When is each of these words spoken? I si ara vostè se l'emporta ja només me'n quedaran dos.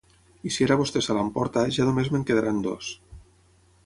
I 0.49 0.51
si 0.53 0.63
ara 0.67 0.77
vostè 0.79 1.03
se 1.07 1.17
l'emporta 1.17 1.65
ja 1.77 1.87
només 1.89 2.09
me'n 2.15 2.25
quedaran 2.31 2.65
dos. 2.69 2.91